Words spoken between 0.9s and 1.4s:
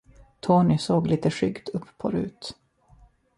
litet